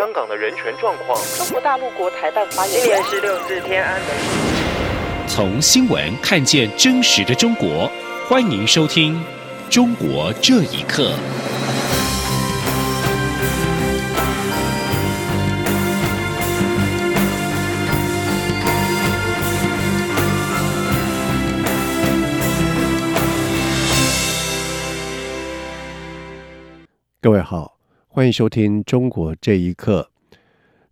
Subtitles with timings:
[0.00, 1.22] 香港的人权状况。
[1.36, 4.08] 中国大陆国台办发言今年是六四天安门。
[5.28, 7.86] 从新闻看见真实的中国，
[8.26, 9.22] 欢迎收听
[9.68, 11.10] 《中国这一刻》。
[27.20, 27.76] 各位好，
[28.12, 30.10] 欢迎收听《中国这一刻》。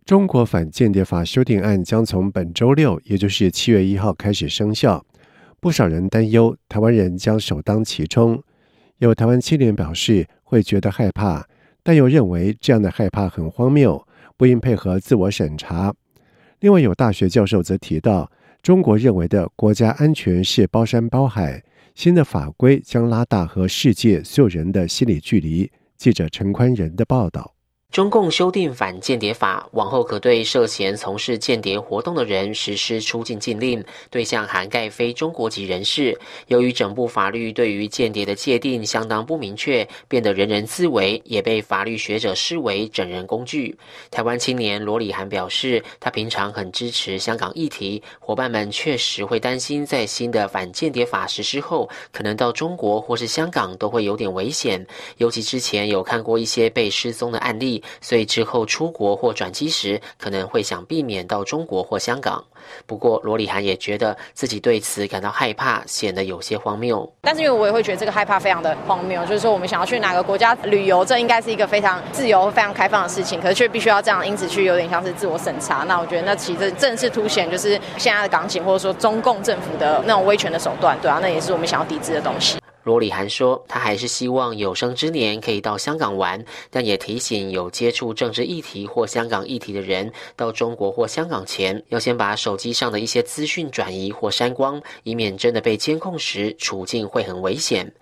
[0.05, 5.05] 中国反间谍法修订案将从本周六，也就是七月一号开始生效。
[5.59, 8.41] 不少人担忧台湾人将首当其冲。
[8.99, 11.45] 有台湾青年表示会觉得害怕，
[11.83, 14.01] 但又认为这样的害怕很荒谬，
[14.37, 15.93] 不应配合自我审查。
[16.61, 21.61] 另外，有大学教授则提到，中国认为的国家安全是包山包海，
[21.93, 25.69] 新的法规将拉大和世界所有人的心理距离。
[25.99, 27.58] 记者陈宽仁的报道。
[27.91, 36.15] 中共修订反间谍法，往后可对涉嫌从事间谍活动的人实施出境禁令，对象涵盖非中国籍人士。
[36.47, 43.75] 由于整部法律对于间谍的界定相当不明确，变得人人自危，也被法律学者视为整人工具。
[44.11, 54.85] 台湾青年罗里涵表示，他平常很支持香港议题，伙伴们确实会担心，在新的反间谍法实施后，可能到中国或是香港都会有点危险。
[55.17, 57.78] 尤其之前有看过一些被失踪的案例。
[58.01, 62.43] 所以之后出国或转机时，可能会想避免到中国或香港。
[62.85, 67.09] 不过罗里涵也觉得自己对此感到害怕，显得有些荒谬。
[67.21, 75.85] 但是因为我也会觉得这个害怕非常的荒谬，就是说我们想要去哪个国家旅游，这应该是一个非常自由、非常开放的事情，可是却必须要这样，因此去有点像是自我审查。
[75.87, 82.58] 那我觉得那其实正是凸显就是现在的港警或者说中共政府的那种威权的手段，对啊，那也是我们想要抵制的东西。
[82.83, 97.93] 罗里涵说，他还是希望有生之年可以到香港玩，但也提醒有接触政治议题或香港议题的人，到中国或香港前，要先把手机上的一些资讯转移或删光，以免真的被监控时，处境会很危险。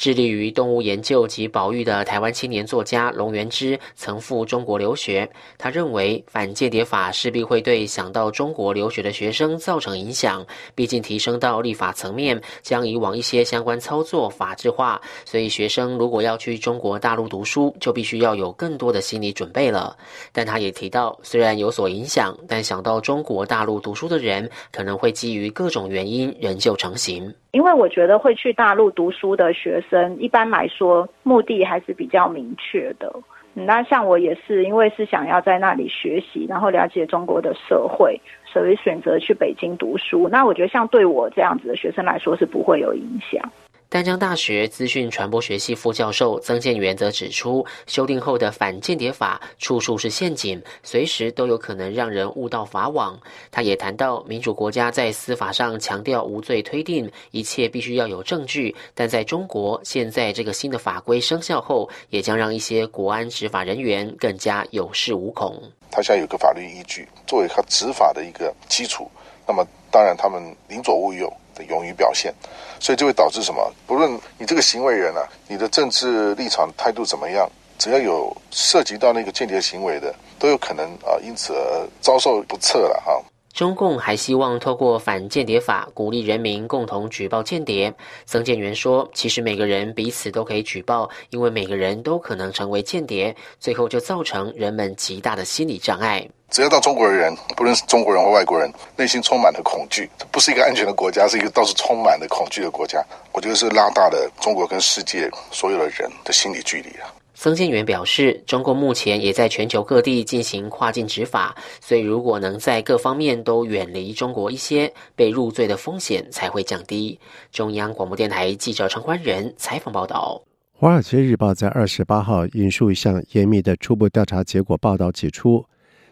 [0.00, 5.28] 致力于动物研究及保育的台湾青年作家龙元之曾赴中国留学。
[5.58, 10.42] 他认为反间谍法势必会对想到中国留学的学生造成影响，
[10.74, 14.98] 毕竟提升到立法层面，将以往一些相关操作法制化。
[15.26, 19.94] 所以学生如果要去中国大陆读书，就必须要有更多的心理准备了。
[20.32, 27.30] 但他也提到，虽然有所影响，但想到中国大陆读书的人，可能会基于各种原因仍旧成型。
[27.52, 33.12] 因为我觉得会去大陆读书的学生，一般来说目的还是比较明确的。
[33.52, 40.28] 那像我也是，因为是想要在那里学习，然后了解中国的社会，所以选择去北京读书。
[40.28, 43.42] 那我觉得像对我这样子的学生来说，是不会有影响。
[43.90, 53.18] 丹江大学资讯传播学系副教授曾建元则指出，修订后的反间谍法处处是陷阱，随时都有可能让人误到法网。
[53.50, 58.76] 他也谈到，民主国家在司法上强调无罪推定，一切必须要有证据。
[58.94, 65.60] 但在中国，现在这个新的法规生效后，也将让一些国安执法人员更加有恃无恐。
[65.90, 69.10] 他现在有个法律依据，作为他执法的一个基础。
[69.48, 71.28] 那么，当然他们宁左勿右。
[71.54, 72.34] 的勇于表现，
[72.78, 73.72] 所以就会导致什么？
[73.86, 83.22] 不论你这个行为人啊，你的政治立场态度怎么样，只要有涉及到那个间谍行为的，都有可能啊，因此而遭受不测了哈。
[83.52, 87.92] 中共还希望透过反间谍法鼓励人民共同举报间谍。
[88.24, 103.00] 曾建元说：“其实每个人彼此都可以举报，因为每个人都可能成为间谍，最后就造成人们极大的心理障碍。”只要到中国的人，不论是中国人或外国人，内心充满了恐惧，这不是一个安全的国家，是一个到处充满了恐惧的国家。
[103.30, 107.06] 我觉得是拉大了中国跟世界所有的人的心理距离啊。
[107.36, 117.16] 曾建元表示，中共目前也在全球各地进行跨境执法，所以如果能在各方面都远离中国一些，被入罪的风险才会降低。
[117.52, 120.42] 中央广播电台记者陈欢仁采访报道。
[120.80, 125.64] 《华尔街日报》在二十八号引述一项严密的初步调查结果报道指出。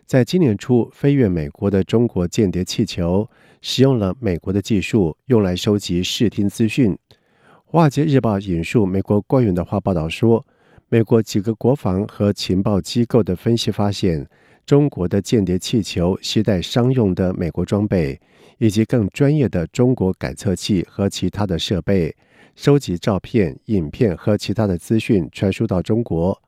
[0.09, 3.29] 在今年初飞越美国的中国间谍气球，
[3.61, 6.93] 使用了美国的技术，用来收集视听资讯。
[7.67, 10.43] 《华尔街日报》引述美国官员的话报道说，
[10.89, 14.27] 美国几个国防和情报机构的分析发现，
[14.65, 18.19] 中国的间谍气球携带商用的美国装备，
[18.57, 22.17] 以及更专业的中国感测器和其他的设备，
[22.57, 26.41] 收集照片、影片和其他的资讯，传输到中国。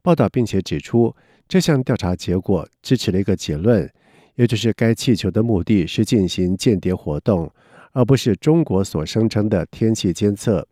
[0.00, 1.14] 报道并且指出。
[1.48, 3.90] 这项调查结果支持了一个结论，
[4.36, 7.50] 也就是该气球的目的是进行间谍活动，
[7.92, 10.60] 而不是中国所声称的天气监测。《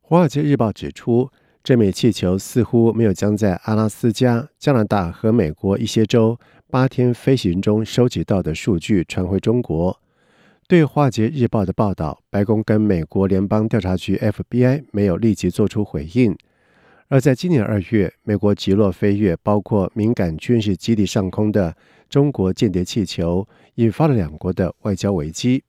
[0.00, 1.30] 华尔街日报》指出，
[1.62, 6.38] 这枚气球似乎没有将在阿拉斯加、加拿大和美国一些州
[6.70, 9.98] 八天飞行中收集到的数据传回中国。
[10.66, 16.34] 对《华尔街日报》的报道，白宫跟美国联邦调查局 FBI 没有立即做出回应。
[17.12, 21.76] 而在今年二月，美国击落飞越包括敏感军事基地上空的
[22.08, 25.62] 中国间谍气球，引发了两国的外交危机。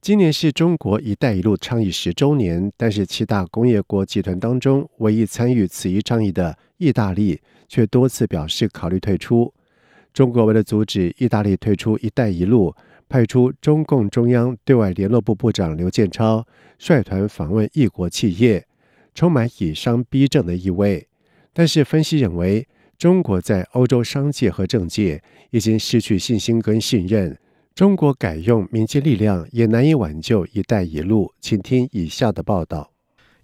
[0.00, 9.54] 今年是中国“一带一路”倡议十周年，但是七大工业国集团当中，唯一参与此一倡议的意大利却多次表示考虑退出。
[10.12, 12.74] 中国为了阻止意大利退出“一带一路”，
[13.08, 16.44] 派出中共中央对外联络部部长刘建超
[16.76, 18.66] 率团访问异国企业，
[19.14, 21.06] 充满以商逼政的意味。
[21.52, 22.66] 但是分析认为，
[22.98, 27.38] 中国在欧洲商界和政界已经失去信心跟信任。
[27.74, 31.32] 中国改用民间力量也难以挽救“一带一路”。
[31.40, 32.92] 请听以下的报道：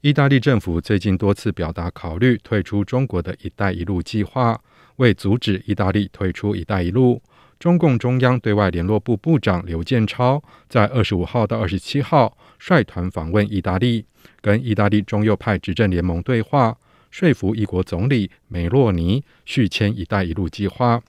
[0.03, 4.61] 意大利政府最近多次表达考虑退出中国的一带一路计划。
[4.97, 7.23] 为阻止意大利退出“一带一路”，
[7.59, 14.05] 中共中央对外联络部部长刘建超在二十五号到二十七号率团访问意大利，
[14.41, 16.77] 跟意大利中右派执政联盟对话，
[17.11, 21.03] 说服一国总理梅洛尼续签“一带一路”计划。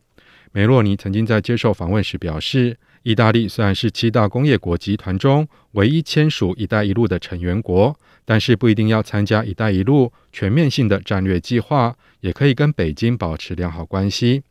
[0.51, 2.77] 梅洛尼曾经在接受访问时表示。
[3.03, 14.43] 意大利虽然是七大工业国集团中唯一签署“一带一路”的成员国，但是不一定要参加“一带一路”全面性的战略计划，也可以跟北京保持良好关系。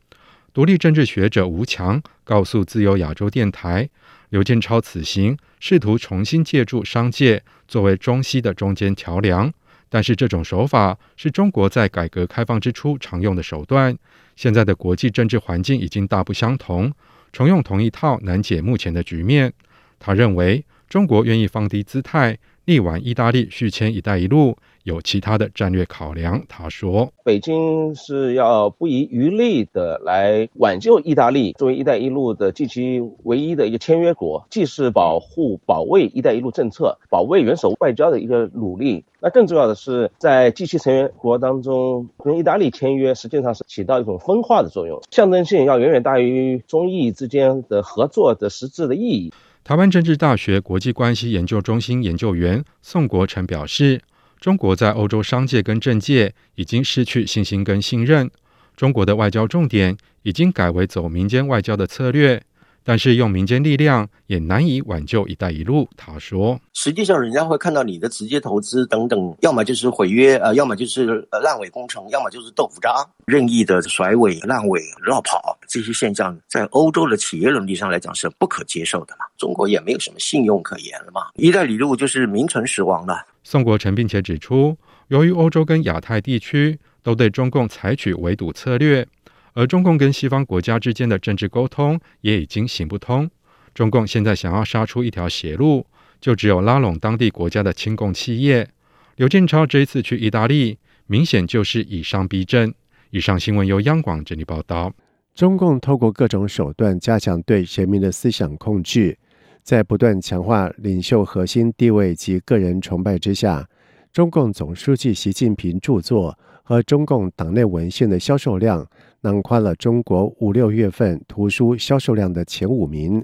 [0.53, 3.89] 独立政治学者吴强告诉自由亚洲电台，
[4.31, 9.53] 刘建超此行试图重新借助商界作为中西的中间桥梁，
[9.89, 13.97] 但是这种手法是中国在改革开放之初常用的手段。
[14.37, 16.93] 现在的国际政治环境已经大不相同。
[17.33, 19.53] 重用同一套难解目前的局面。
[19.99, 26.45] 他认为，中国愿意放低姿态，力挽意大利续签“一带一路”，有其他的战略考量。
[26.49, 39.05] 他说：“北京是要不遗余力的来挽救意大利作为‘一带一路’的近期唯一的一个签约国，既是保护、保卫‘一带一路’政策、保卫元首外交的一个努力。
[39.21, 49.33] 那更重要的是，在 G 七成员国当中，跟意大利签约实际上是起到一种分化的作用，象征性要远远大于中意之间的合作的实质的意义。”
[49.65, 54.01] 台湾政治大学国际关系研究中心研究员宋国成表示。
[54.41, 58.31] 中国在欧洲商界跟政界已经失去信心跟信任，
[58.75, 62.43] 中国的外交重点已经改为走民间外交的策略。
[62.83, 65.89] 但是用民间力量也难以挽救“一带一路”。
[65.97, 79.27] 他说：“实际上，人家会看到你的直接投资等等，要么就是毁约，呃，要么就是呃烂尾工程，要么就是豆腐渣，任意的甩尾、烂尾、绕跑，这些现象在欧洲的企业伦理上来讲是不可接受的嘛。
[79.37, 84.77] 中国也没有什么信用可言了嘛，‘一带一路’就是名存实亡了。”宋国成并且指出，
[85.09, 89.07] 由于欧洲跟亚太地区都对中共采取围堵策略。
[89.55, 93.31] 而中共跟西方国家之间的政治沟通也已经行不通。
[93.75, 95.87] 中共现在想要杀出一条血路，
[96.21, 98.69] 就只有拉拢当地国家的亲共企业。
[99.17, 102.73] 刘建超这一次去意大利，明显就是以商逼政。
[103.11, 104.93] 以上新闻由央广整理报道。
[105.35, 109.17] 中共透过各种手段加强对人民的思想控制，
[109.63, 113.69] 在不断强化领袖核心地位及个人崇拜之下，
[114.13, 116.37] 中共总书记习近平著作
[116.71, 118.89] 和中共党内文献的销售量。
[119.23, 123.23] 囊括了中国五六月份图书销售量的前五名，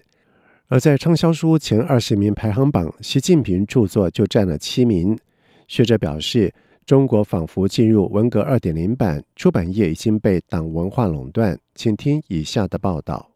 [0.67, 5.17] 而在畅销书前二十名排行榜，习近平著作就占了七名。
[5.69, 6.53] 学者表示，
[6.85, 11.57] 中国仿佛进入文革二点零版，出版业已经被党文化垄断。
[11.75, 13.31] 请听以下的报道：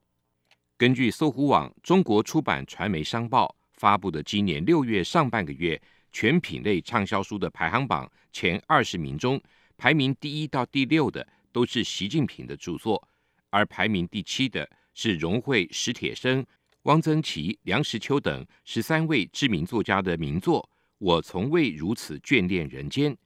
[0.77, 5.81] 根据搜狐网中国出版传媒商报发布的今年六月上半个月
[6.13, 9.41] 全品类畅销书的排行榜前二十名中，
[9.81, 11.27] 排名第一到第六的。
[11.53, 13.09] 都是习近平的著作，
[13.49, 16.47] 而排名第七的是荣惠、史铁生、
[16.83, 20.71] 汪曾祺、梁实秋等十三位知名作家的名作。
[20.99, 23.17] 我从未如此眷恋人间。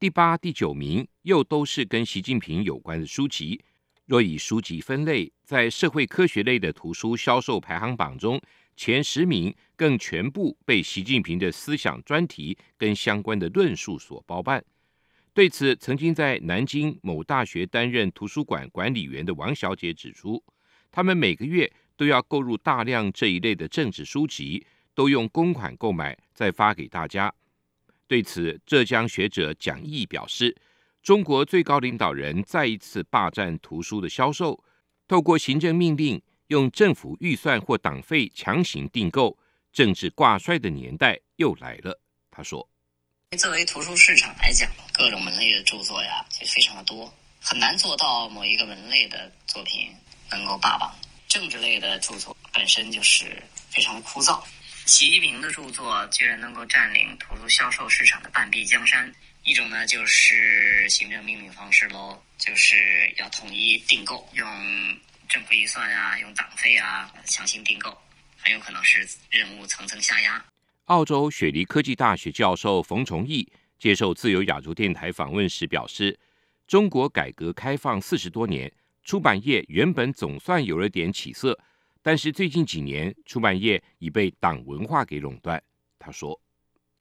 [0.00, 3.62] 第八、第九名又都是跟习近平有关的书籍。
[4.06, 8.40] 若以书籍分类，在社会科学类的图书销售排行榜中，
[8.74, 14.64] 前十名更全部被习近平的思想专题跟相关的论述所包办。
[15.32, 20.42] 对此，曾经在南京某大学担任图书馆管理员的王小姐指出，
[20.90, 27.32] 他们每个月都要购入大量这一类的政治书籍，都用公款购买，再发给大家。
[28.08, 30.56] 对此，浙江学者蒋毅表示，
[31.00, 34.62] 中国最高领导人再一次霸占图书的销售，
[35.06, 39.38] 透过行政命令，用政府预算或党费强行订购，
[39.72, 42.00] 政治挂帅的年代又来了。
[42.32, 42.69] 他说。
[43.38, 49.94] 作为图书市场来讲，各种门类的著作呀，就非常的多，很难做到某一个门类的作品
[50.32, 50.92] 能够霸榜。
[51.28, 54.42] 政治类的著作本身就是非常枯燥，
[54.84, 59.14] 习近平的著作居然能够占领图书销售市场的半壁江山。
[59.44, 64.44] 一种呢，就是行政命令方式喽，就是要统一订购，用
[65.28, 67.96] 政府预算啊，用党费啊强行订购，
[68.42, 70.44] 很有可能是任务层层下压。
[70.86, 76.18] 澳洲雪梨科技大学教授冯崇义接受自由亚洲电台访问时表示
[76.66, 78.72] ：“中国改革开放四十多年。”
[79.02, 81.58] 出版业原本总算有了点起色，
[82.02, 85.60] 但是最近几年，出版业已被党文化给垄断。
[85.98, 86.38] 他说：“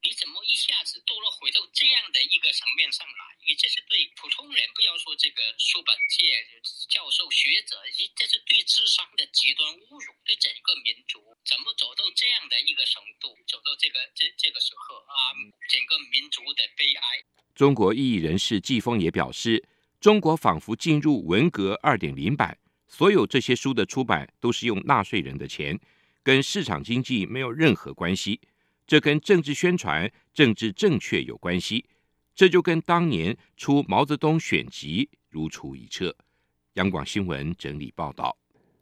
[0.01, 3.35] 你怎么一下子堕落回到这样的一个层面上来？
[3.43, 3.78] 因为这是
[4.19, 6.43] 普通人，不要说这个出版界
[6.91, 7.79] 教授学者，
[8.15, 15.35] 这是对智商的极端侮辱，对整个民族怎么走到这样的一个程度，走到这个这这个时候啊，
[15.69, 17.23] 整个民族的悲哀。”
[17.55, 19.67] 中国异议人士季风也表示。
[20.01, 22.57] 中国仿佛进入文革二点零版，
[22.87, 25.77] 所有这些书的出版都是用纳税人的钱，
[26.23, 28.39] 跟市场经济没有任何关系。
[28.87, 31.85] 这跟政治宣传、政治正确有关系。
[32.39, 36.15] 这就跟当年出毛泽东选集如出一辙。
[36.75, 38.37] 央广新闻整理报道：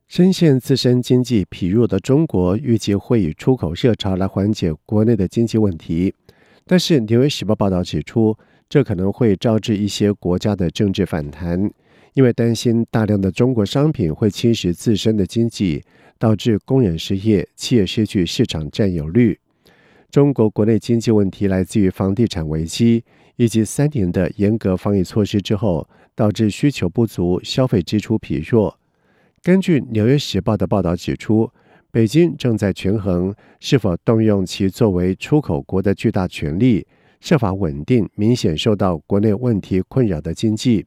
[0.07, 6.13] 深陷自身经济疲弱的中国，预计会以出口热潮来缓解国内的经济问题。
[6.67, 8.37] 但是，《纽约时报》报道指出。
[8.69, 11.71] 这可能会招致一些国家的政治反弹，
[12.13, 15.81] 因为担心大量的中国商品会侵蚀自身的经济，
[16.19, 19.39] 导致工人失业、企业失去市场占有率。
[20.11, 23.05] 中国国内经济问题来自于房地产危机，
[23.37, 28.77] 以及三年的严格防疫措施之后，导致需求不足、消费支出疲弱。
[29.41, 31.49] 根据《纽约时报》的报道指出，
[31.89, 36.85] 北京正在权衡是否动用其作为出口国的巨大权力。
[37.19, 40.85] 设法稳定明显受到国内问题困扰的经济。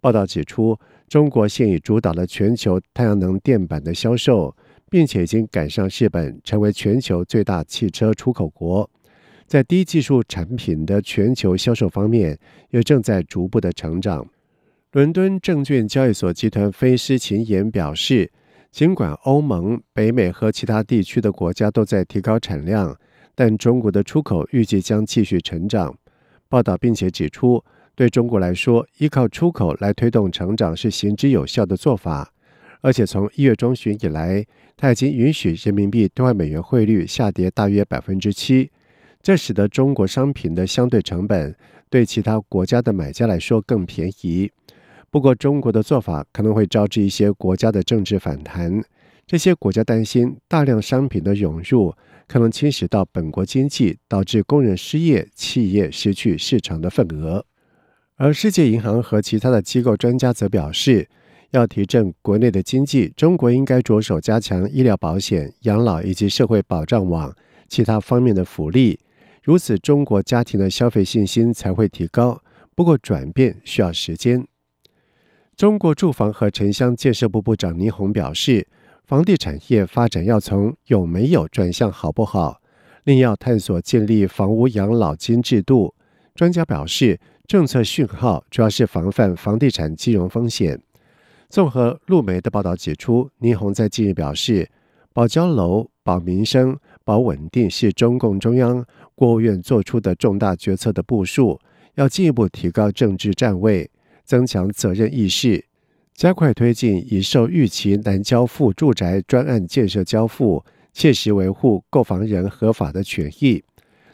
[0.00, 0.78] 报道指出，
[1.08, 4.54] 中国现已主导了全球太阳能电板的销售，
[4.88, 8.88] 并且已经赶上日本，成为全球最大汽车出口国。
[9.46, 12.38] 在低技术产品的全球销售方面，
[12.70, 14.26] 也正在逐步的成长。
[14.92, 18.30] 伦敦证券交易所集团分析师秦岩表示，
[18.72, 22.98] 尽管欧盟、北美和其他地区的国家都在提高产量。
[23.38, 25.94] 但中国的出口预计将继续成长。
[26.48, 27.62] 报道并且指出，
[27.94, 32.32] 对中国来说，依靠出口来推动成长是行之有效的做法。
[32.80, 34.42] 而且从一月中旬以来，
[34.74, 38.70] 它已经允许人民币兑换美元汇率下跌大约百分之七，
[39.26, 41.52] 这使得中国商品的相对成本
[41.90, 44.48] 对其他国家的买家来说更便宜。
[45.10, 48.80] 不过，中国的做法可能会招致一些国家的政治反弹。
[49.26, 51.92] 这些国家担心大量商品的涌入。
[52.28, 57.44] 可能侵蚀到本国经济，导致工人失业、企业失去市场的份额。
[58.14, 61.08] 而世界银行和其他的机构专家则表示，
[61.50, 67.34] 要提振国内的经济，中国应该着手加强医疗保险、养老以及社会保障网
[67.66, 68.96] 其他方面的福利，
[69.46, 72.42] 如此中国家庭的消费信心才会提高。
[72.74, 74.44] 不过，转变需要时间。
[75.56, 78.66] 中国住房和城乡建设部部长倪虹表示。
[79.04, 82.60] 房地产业发展要从有没有转向好不好，
[83.04, 85.94] 另要探索建立房屋养老金制度。
[86.34, 90.82] 专家表示，政策讯号主要是防范房地产金融风险。
[91.48, 94.68] 综合路媒的报道指出，倪虹在近日表示，
[95.12, 98.84] 保交楼、保民生、保稳定是中共中央、
[99.14, 101.60] 国务院做出的重大决策的部署，
[101.94, 103.88] 要进一步提高政治站位，
[104.24, 105.64] 增强责任意识。
[106.14, 113.62] 加快推进已受预期难交付住宅专案建设交付，切实维护购房人合法的权益。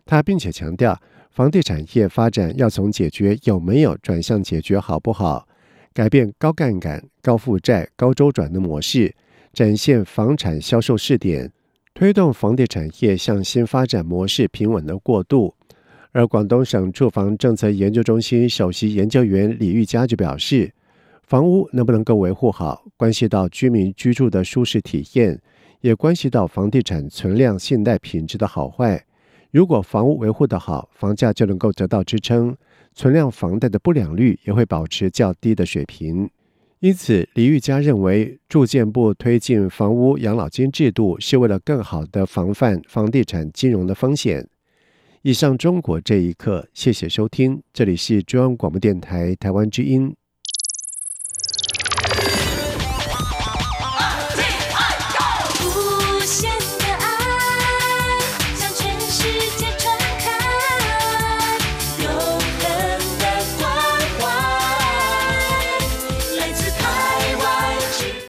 [0.04, 5.48] 他并且强调，房地产业发展要从解决有没有转向解决好不好，
[5.94, 9.14] 改变高杠杆、高负债、高周转的模式，
[9.54, 11.50] 展现房产销售试点，
[11.94, 15.54] 推动房地产业向新发展模式平稳的过渡。
[16.12, 20.72] 而广东省住房政策研究中心首席研究员李玉佳就表示。
[21.24, 25.40] 房屋能不能够维护好，关系到居民居住的舒适体验，
[25.80, 29.02] 也关系到房地产存量信贷品质的好坏。
[29.50, 32.54] 如果房屋维护得好，房价就能够得到支撑，
[32.92, 36.28] 存量房贷的不良率也会保持较低的水平。
[36.82, 44.48] 因此，李玉佳认为，住建部推进房屋养老金制度，是为了更好的防范房地产金融的风险。
[45.22, 50.12] 以上，中国这一刻，谢谢收听，这里是中央广播电台台湾之音。